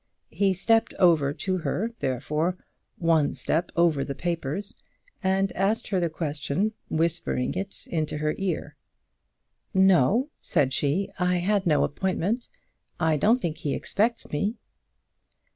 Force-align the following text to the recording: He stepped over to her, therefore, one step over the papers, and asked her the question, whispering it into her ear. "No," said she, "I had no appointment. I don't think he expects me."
He 0.31 0.55
stepped 0.55 0.95
over 0.95 1.31
to 1.31 1.57
her, 1.59 1.91
therefore, 1.99 2.57
one 2.97 3.35
step 3.35 3.71
over 3.75 4.03
the 4.03 4.15
papers, 4.15 4.75
and 5.23 5.51
asked 5.51 5.89
her 5.89 5.99
the 5.99 6.09
question, 6.09 6.73
whispering 6.89 7.53
it 7.53 7.85
into 7.85 8.17
her 8.17 8.33
ear. 8.39 8.77
"No," 9.75 10.31
said 10.41 10.73
she, 10.73 11.07
"I 11.19 11.35
had 11.37 11.67
no 11.67 11.83
appointment. 11.83 12.49
I 12.99 13.15
don't 13.15 13.39
think 13.39 13.57
he 13.59 13.75
expects 13.75 14.31
me." 14.31 14.55